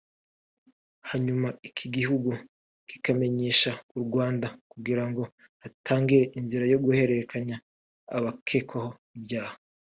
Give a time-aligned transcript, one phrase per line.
[1.09, 2.31] hanyuma iki gihugu
[2.89, 5.23] kikamenyesha u Rwanda kugira ngo
[5.63, 7.55] hatangire inzira yo guhererekanya
[8.17, 9.55] abakekwaho ibyaha